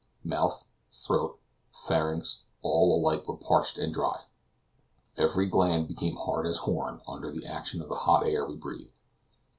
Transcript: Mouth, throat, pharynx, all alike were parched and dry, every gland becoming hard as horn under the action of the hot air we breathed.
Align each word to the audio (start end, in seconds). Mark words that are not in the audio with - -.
Mouth, 0.23 0.67
throat, 0.91 1.37
pharynx, 1.69 2.41
all 2.63 2.91
alike 2.95 3.27
were 3.27 3.37
parched 3.37 3.77
and 3.77 3.93
dry, 3.93 4.23
every 5.15 5.45
gland 5.45 5.87
becoming 5.87 6.15
hard 6.15 6.47
as 6.47 6.57
horn 6.57 7.01
under 7.07 7.29
the 7.31 7.45
action 7.45 7.83
of 7.83 7.89
the 7.89 7.95
hot 8.01 8.25
air 8.25 8.43
we 8.47 8.55
breathed. 8.55 8.99